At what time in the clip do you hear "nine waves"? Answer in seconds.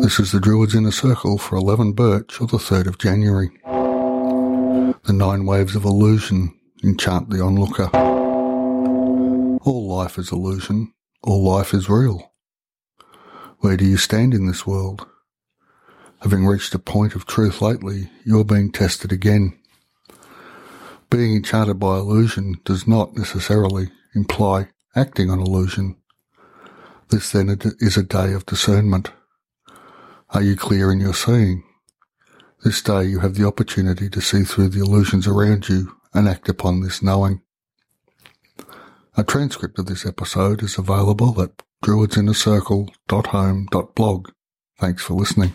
5.12-5.76